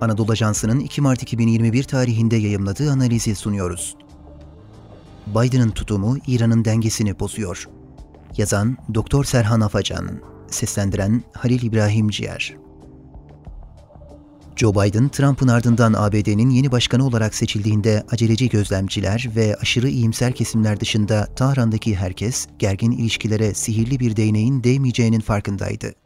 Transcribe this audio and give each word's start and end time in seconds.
Anadolu 0.00 0.32
Ajansı'nın 0.32 0.80
2 0.80 1.00
Mart 1.00 1.22
2021 1.22 1.82
tarihinde 1.82 2.36
yayımladığı 2.36 2.90
analizi 2.92 3.34
sunuyoruz. 3.34 3.96
Biden'ın 5.26 5.70
tutumu 5.70 6.16
İran'ın 6.26 6.64
dengesini 6.64 7.20
bozuyor. 7.20 7.68
Yazan 8.36 8.76
Doktor 8.94 9.24
Serhan 9.24 9.60
Afacan, 9.60 10.20
seslendiren 10.48 11.22
Halil 11.32 11.62
İbrahim 11.62 12.08
Ciğer. 12.08 12.56
Joe 14.56 14.72
Biden, 14.74 15.08
Trump'ın 15.08 15.48
ardından 15.48 15.92
ABD'nin 15.92 16.50
yeni 16.50 16.72
başkanı 16.72 17.06
olarak 17.06 17.34
seçildiğinde 17.34 18.04
aceleci 18.10 18.48
gözlemciler 18.48 19.30
ve 19.36 19.56
aşırı 19.56 19.88
iyimser 19.88 20.32
kesimler 20.32 20.80
dışında 20.80 21.28
Tahran'daki 21.36 21.96
herkes 21.96 22.46
gergin 22.58 22.90
ilişkilere 22.90 23.54
sihirli 23.54 24.00
bir 24.00 24.16
değneğin 24.16 24.64
değmeyeceğinin 24.64 25.20
farkındaydı. 25.20 26.03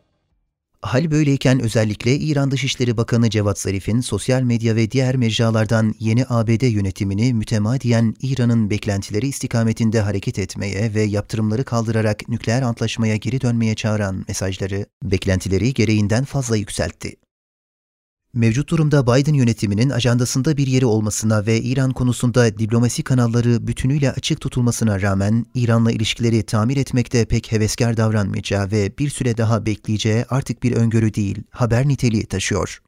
Hal 0.82 1.10
böyleyken 1.10 1.60
özellikle 1.60 2.16
İran 2.16 2.50
Dışişleri 2.50 2.96
Bakanı 2.96 3.30
Cevat 3.30 3.58
Zarif'in 3.58 4.00
sosyal 4.00 4.42
medya 4.42 4.76
ve 4.76 4.90
diğer 4.90 5.16
mecralardan 5.16 5.94
yeni 5.98 6.24
ABD 6.28 6.62
yönetimini 6.62 7.34
mütemadiyen 7.34 8.14
İran'ın 8.22 8.70
beklentileri 8.70 9.26
istikametinde 9.26 10.00
hareket 10.00 10.38
etmeye 10.38 10.94
ve 10.94 11.02
yaptırımları 11.02 11.64
kaldırarak 11.64 12.28
nükleer 12.28 12.62
antlaşmaya 12.62 13.16
geri 13.16 13.40
dönmeye 13.40 13.74
çağıran 13.74 14.24
mesajları 14.28 14.86
beklentileri 15.02 15.74
gereğinden 15.74 16.24
fazla 16.24 16.56
yükseltti. 16.56 17.16
Mevcut 18.38 18.70
durumda 18.70 19.06
Biden 19.06 19.34
yönetiminin 19.34 19.90
ajandasında 19.90 20.56
bir 20.56 20.66
yeri 20.66 20.86
olmasına 20.86 21.46
ve 21.46 21.60
İran 21.60 21.90
konusunda 21.90 22.58
diplomasi 22.58 23.02
kanalları 23.02 23.66
bütünüyle 23.66 24.12
açık 24.12 24.40
tutulmasına 24.40 25.02
rağmen 25.02 25.46
İran'la 25.54 25.92
ilişkileri 25.92 26.42
tamir 26.42 26.76
etmekte 26.76 27.24
pek 27.24 27.52
heveskar 27.52 27.96
davranmayacağı 27.96 28.70
ve 28.70 28.98
bir 28.98 29.10
süre 29.10 29.36
daha 29.36 29.66
bekleyeceği 29.66 30.24
artık 30.30 30.62
bir 30.62 30.72
öngörü 30.72 31.14
değil, 31.14 31.38
haber 31.50 31.88
niteliği 31.88 32.26
taşıyor. 32.26 32.82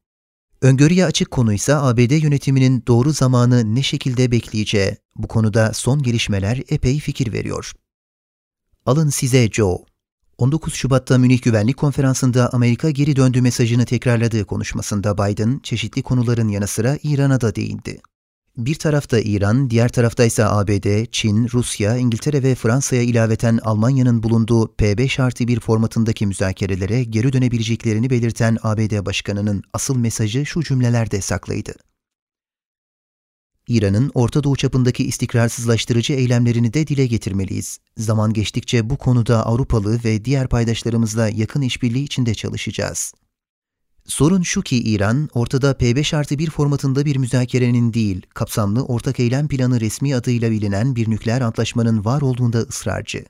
Öngörüye 0.63 1.05
açık 1.05 1.31
konu 1.31 1.53
ise 1.53 1.75
ABD 1.75 2.23
yönetiminin 2.23 2.85
doğru 2.87 3.13
zamanı 3.13 3.75
ne 3.75 3.83
şekilde 3.83 4.31
bekleyeceği, 4.31 4.97
bu 5.17 5.29
konuda 5.29 5.73
son 5.73 6.03
gelişmeler 6.03 6.63
epey 6.69 6.99
fikir 6.99 7.33
veriyor. 7.33 7.73
Alın 8.87 9.09
size 9.09 9.49
Joe. 9.49 9.90
19 10.41 10.75
Şubat'ta 10.75 11.19
Münih 11.19 11.43
Güvenlik 11.43 11.77
Konferansı'nda 11.77 12.53
Amerika 12.53 12.91
geri 12.91 13.17
döndü 13.17 13.41
mesajını 13.41 13.85
tekrarladığı 13.85 14.45
konuşmasında 14.45 15.19
Biden 15.19 15.61
çeşitli 15.63 16.03
konuların 16.03 16.49
yanı 16.49 16.67
sıra 16.67 16.99
İran'a 17.03 17.41
da 17.41 17.55
değindi. 17.55 18.01
Bir 18.57 18.75
tarafta 18.75 19.21
İran, 19.21 19.71
diğer 19.71 19.89
tarafta 19.89 20.25
ise 20.25 20.45
ABD, 20.45 21.05
Çin, 21.13 21.49
Rusya, 21.53 21.97
İngiltere 21.97 22.43
ve 22.43 22.55
Fransa'ya 22.55 23.03
ilaveten 23.03 23.59
Almanya'nın 23.63 24.23
bulunduğu 24.23 24.65
P5 24.65 25.23
artı 25.23 25.49
1 25.49 25.61
formatındaki 25.61 26.27
müzakerelere 26.27 27.05
geri 27.05 27.33
dönebileceklerini 27.33 28.11
belirten 28.11 28.59
ABD 28.63 29.07
Başkanı'nın 29.07 29.63
asıl 29.73 29.97
mesajı 29.97 30.47
şu 30.47 30.63
cümlelerde 30.63 31.21
saklıydı. 31.21 31.90
İran'ın 33.69 34.11
Orta 34.15 34.45
Doğu 34.45 34.57
çapındaki 34.57 35.05
istikrarsızlaştırıcı 35.05 36.13
eylemlerini 36.13 36.75
de 36.75 36.87
dile 36.87 37.07
getirmeliyiz. 37.07 37.79
Zaman 37.97 38.33
geçtikçe 38.33 38.91
bu 38.91 38.97
konuda 38.97 39.47
Avrupalı 39.47 40.01
ve 40.05 40.25
diğer 40.25 40.49
paydaşlarımızla 40.49 41.29
yakın 41.29 41.63
işbirliği 41.63 42.05
içinde 42.05 42.35
çalışacağız. 42.35 43.13
Sorun 44.07 44.43
şu 44.43 44.63
ki 44.63 44.77
İran, 44.77 45.29
ortada 45.35 45.73
P5 45.73 46.17
artı 46.17 46.39
1 46.39 46.51
formatında 46.51 47.05
bir 47.05 47.17
müzakerenin 47.17 47.93
değil, 47.93 48.27
kapsamlı 48.35 48.85
ortak 48.85 49.21
eylem 49.21 49.49
planı 49.49 49.81
resmi 49.81 50.15
adıyla 50.15 50.51
bilinen 50.51 50.97
bir 50.97 51.11
nükleer 51.11 51.41
antlaşmanın 51.41 52.05
var 52.05 52.21
olduğunda 52.21 52.59
ısrarcı. 52.59 53.25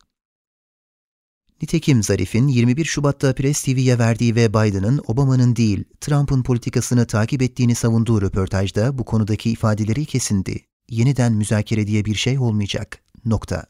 Nitekim 1.63 2.03
Zarif'in 2.03 2.49
21 2.49 2.85
Şubat'ta 2.85 3.35
Press 3.35 3.63
TV'ye 3.63 3.99
verdiği 3.99 4.35
ve 4.35 4.51
Biden'ın 4.51 5.01
Obama'nın 5.07 5.57
değil, 5.57 5.85
Trump'ın 6.01 6.43
politikasını 6.43 7.07
takip 7.07 7.43
ettiğini 7.43 7.75
savunduğu 7.75 8.23
röportajda 8.23 8.99
bu 8.99 9.05
konudaki 9.05 9.51
ifadeleri 9.51 10.05
kesindi. 10.05 10.67
Yeniden 10.89 11.33
müzakere 11.33 11.87
diye 11.87 12.05
bir 12.05 12.15
şey 12.15 12.39
olmayacak. 12.39 13.03
Nokta. 13.25 13.67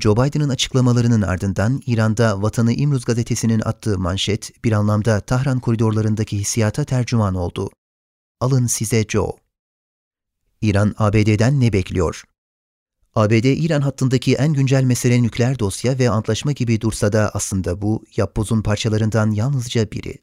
Joe 0.00 0.16
Biden'ın 0.16 0.48
açıklamalarının 0.48 1.22
ardından 1.22 1.82
İran'da 1.86 2.42
Vatanı 2.42 2.72
İmruz 2.72 3.04
gazetesinin 3.04 3.60
attığı 3.64 3.98
manşet 3.98 4.64
bir 4.64 4.72
anlamda 4.72 5.20
Tahran 5.20 5.60
koridorlarındaki 5.60 6.38
hissiyata 6.38 6.84
tercüman 6.84 7.34
oldu. 7.34 7.70
Alın 8.40 8.66
size 8.66 9.04
Joe. 9.04 9.36
İran 10.60 10.94
ABD'den 10.98 11.60
ne 11.60 11.72
bekliyor? 11.72 12.24
ABD-İran 13.18 13.80
hattındaki 13.80 14.34
en 14.34 14.52
güncel 14.52 14.82
mesele 14.82 15.22
nükleer 15.22 15.58
dosya 15.58 15.98
ve 15.98 16.10
antlaşma 16.10 16.52
gibi 16.52 16.80
dursa 16.80 17.12
da 17.12 17.30
aslında 17.34 17.82
bu 17.82 18.04
yapbozun 18.16 18.62
parçalarından 18.62 19.30
yalnızca 19.30 19.90
biri. 19.90 20.18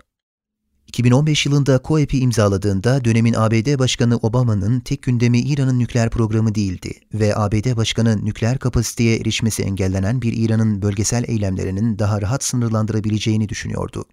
2015 0.87 1.45
yılında 1.45 1.81
COEP'i 1.83 2.19
imzaladığında 2.19 3.05
dönemin 3.05 3.33
ABD 3.33 3.79
Başkanı 3.79 4.17
Obama'nın 4.17 4.79
tek 4.79 5.01
gündemi 5.01 5.39
İran'ın 5.39 5.79
nükleer 5.79 6.09
programı 6.09 6.55
değildi 6.55 6.93
ve 7.13 7.35
ABD 7.35 7.75
Başkanı 7.77 8.25
nükleer 8.25 8.59
kapasiteye 8.59 9.17
erişmesi 9.17 9.63
engellenen 9.63 10.21
bir 10.21 10.33
İran'ın 10.33 10.81
bölgesel 10.81 11.23
eylemlerinin 11.27 11.99
daha 11.99 12.21
rahat 12.21 12.43
sınırlandırabileceğini 12.43 13.49
düşünüyordu. 13.49 14.05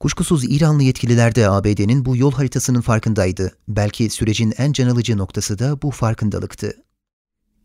Kuşkusuz 0.00 0.44
İranlı 0.44 0.82
yetkililer 0.82 1.34
de 1.34 1.50
ABD'nin 1.50 2.04
bu 2.04 2.16
yol 2.16 2.32
haritasının 2.32 2.80
farkındaydı. 2.80 3.52
Belki 3.68 4.10
sürecin 4.10 4.54
en 4.58 4.72
can 4.72 4.88
alıcı 4.88 5.18
noktası 5.18 5.58
da 5.58 5.82
bu 5.82 5.90
farkındalıktı. 5.90 6.87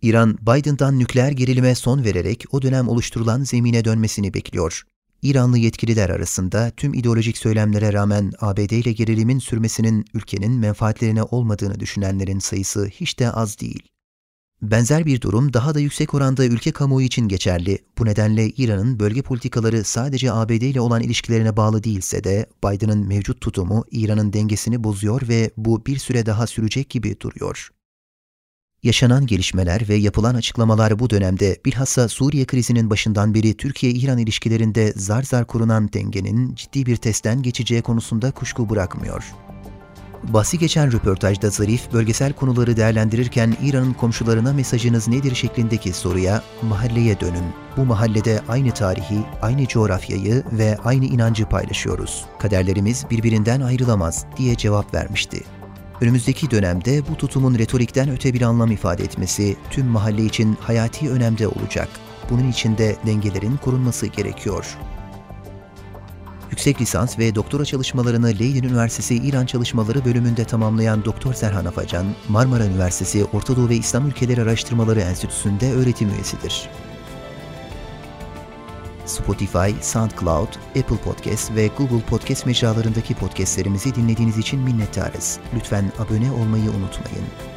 İran, 0.04 0.38
Biden'dan 0.42 1.00
nükleer 1.00 1.32
gerilime 1.32 1.76
son 1.76 2.04
vererek 2.04 2.46
o 2.52 2.62
dönem 2.62 2.88
oluşturulan 2.88 3.44
zemine 3.44 3.86
dönmesini 3.86 4.34
bekliyor. 4.34 4.82
İranlı 5.22 5.58
yetkililer 5.58 6.10
arasında 6.10 6.72
tüm 6.78 6.94
ideolojik 6.94 7.38
söylemlere 7.38 7.94
rağmen 7.94 8.32
ABD 8.40 8.72
ile 8.72 8.92
gerilimin 8.92 9.40
sürmesinin 9.40 10.06
ülkenin 10.14 10.52
menfaatlerine 10.52 11.24
olmadığını 11.24 11.80
düşünenlerin 11.80 12.40
sayısı 12.40 12.86
hiç 12.86 13.20
de 13.20 13.32
az 13.32 13.60
değil. 13.60 13.84
Benzer 14.62 15.06
bir 15.06 15.22
durum 15.22 15.54
daha 15.54 15.76
da 15.76 15.80
yüksek 15.80 16.14
oranda 16.14 16.46
ülke 16.46 16.72
kamuoyu 16.72 17.06
için 17.06 17.28
geçerli. 17.28 17.78
Bu 17.98 18.06
nedenle 18.06 18.50
İran'ın 18.50 19.00
bölge 19.00 19.22
politikaları 19.22 19.84
sadece 19.84 20.32
ABD 20.32 20.50
ile 20.50 20.82
olan 20.82 21.02
ilişkilerine 21.02 21.58
bağlı 21.58 21.84
değilse 21.84 22.24
de 22.24 22.46
Biden'ın 22.66 23.08
mevcut 23.08 23.42
tutumu 23.42 23.86
İran'ın 23.92 24.34
dengesini 24.34 24.84
bozuyor 24.84 25.28
ve 25.28 25.52
bu 25.58 25.86
bir 25.86 25.98
süre 25.98 26.26
daha 26.26 26.48
sürecek 26.48 26.90
gibi 26.90 27.20
duruyor. 27.20 27.70
Yaşanan 28.84 29.26
gelişmeler 29.26 29.90
ve 29.90 29.96
yapılan 29.96 30.36
açıklamalar 30.36 31.00
bu 31.00 31.10
dönemde 31.10 31.58
bilhassa 31.66 32.08
Suriye 32.08 32.46
krizinin 32.46 32.90
başından 32.90 33.34
beri 33.34 33.58
Türkiye-İran 33.58 34.18
ilişkilerinde 34.18 34.92
zar 34.92 35.24
zar 35.24 35.46
kurunan 35.48 35.94
dengenin 35.94 36.56
ciddi 36.56 36.86
bir 36.86 36.96
testten 36.96 37.42
geçeceği 37.42 37.82
konusunda 37.82 38.32
kuşku 38.32 38.70
bırakmıyor. 38.70 39.24
Bahsi 40.24 40.60
geçen 40.60 40.92
röportajda 40.92 41.50
Zarif, 41.50 41.94
bölgesel 41.94 42.34
konuları 42.34 42.78
değerlendirirken 42.78 43.58
İran'ın 43.64 43.94
komşularına 43.94 44.54
mesajınız 44.54 45.08
nedir 45.08 45.36
şeklindeki 45.36 45.94
soruya 45.94 46.44
mahalleye 46.62 47.20
dönün. 47.20 47.46
Bu 47.78 47.86
mahallede 47.86 48.42
aynı 48.48 48.72
tarihi, 48.72 49.20
aynı 49.42 49.68
coğrafyayı 49.68 50.44
ve 50.52 50.78
aynı 50.84 51.06
inancı 51.06 51.46
paylaşıyoruz. 51.46 52.26
Kaderlerimiz 52.40 53.06
birbirinden 53.12 53.62
ayrılamaz 53.62 54.26
diye 54.38 54.56
cevap 54.56 54.94
vermişti. 54.94 55.44
Önümüzdeki 56.04 56.52
dönemde 56.52 57.08
bu 57.08 57.18
tutumun 57.18 57.58
retorikten 57.58 58.10
öte 58.10 58.34
bir 58.34 58.42
anlam 58.42 58.72
ifade 58.72 59.04
etmesi 59.04 59.56
tüm 59.70 59.86
mahalle 59.86 60.26
için 60.26 60.58
hayati 60.60 61.10
önemde 61.10 61.48
olacak. 61.48 61.90
Bunun 62.30 62.52
için 62.52 62.78
de 62.78 62.96
dengelerin 63.06 63.58
korunması 63.58 64.08
gerekiyor. 64.08 64.78
Yüksek 66.52 66.82
lisans 66.82 67.20
ve 67.20 67.36
doktora 67.36 67.66
çalışmalarını 67.66 68.28
Leiden 68.28 68.68
Üniversitesi 68.68 69.16
İran 69.16 69.46
Çalışmaları 69.46 70.06
bölümünde 70.06 70.44
tamamlayan 70.46 71.06
Doktor 71.06 71.34
Serhan 71.34 71.66
Afacan, 71.66 72.06
Marmara 72.30 72.66
Üniversitesi 72.66 73.26
Orta 73.26 73.56
Doğu 73.56 73.70
ve 73.70 73.76
İslam 73.76 74.08
Ülkeleri 74.08 74.42
Araştırmaları 74.42 75.00
Enstitüsü'nde 75.00 75.72
öğretim 75.72 76.10
üyesidir. 76.10 76.70
Spotify, 79.06 79.82
SoundCloud, 79.82 80.48
Apple 80.80 80.98
Podcast 80.98 81.56
ve 81.56 81.68
Google 81.68 82.06
Podcast 82.06 82.46
mecralarındaki 82.46 83.16
podcastlerimizi 83.16 83.96
dinlediğiniz 83.96 84.38
için 84.38 84.60
minnettarız. 84.60 85.40
Lütfen 85.56 85.92
abone 86.00 86.32
olmayı 86.32 86.70
unutmayın. 86.70 87.53